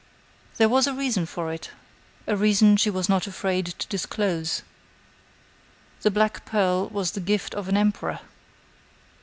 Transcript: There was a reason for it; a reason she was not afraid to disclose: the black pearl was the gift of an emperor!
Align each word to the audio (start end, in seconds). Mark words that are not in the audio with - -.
There 0.57 0.67
was 0.67 0.87
a 0.87 0.95
reason 0.95 1.27
for 1.27 1.53
it; 1.53 1.69
a 2.25 2.35
reason 2.35 2.75
she 2.75 2.89
was 2.89 3.07
not 3.07 3.27
afraid 3.27 3.67
to 3.67 3.87
disclose: 3.87 4.63
the 6.01 6.09
black 6.09 6.43
pearl 6.43 6.89
was 6.89 7.11
the 7.11 7.19
gift 7.21 7.53
of 7.53 7.69
an 7.69 7.77
emperor! 7.77 8.19